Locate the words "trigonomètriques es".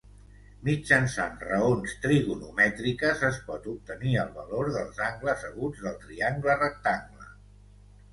2.05-3.37